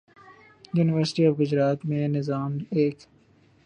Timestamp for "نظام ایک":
2.17-2.97